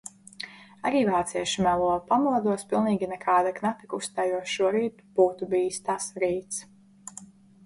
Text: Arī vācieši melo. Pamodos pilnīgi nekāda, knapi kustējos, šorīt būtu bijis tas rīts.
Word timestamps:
Arī 0.89 1.01
vācieši 1.09 1.65
melo. 1.67 1.89
Pamodos 2.13 2.65
pilnīgi 2.71 3.11
nekāda, 3.11 3.53
knapi 3.61 3.91
kustējos, 3.93 4.49
šorīt 4.55 5.05
būtu 5.21 5.51
bijis 5.53 5.81
tas 5.91 6.11
rīts. 6.27 6.65